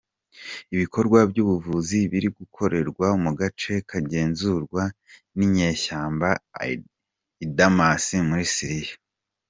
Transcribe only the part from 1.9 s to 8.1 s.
biri gukorwa mu gace kagenzurwa n'inyeshyamba i Damas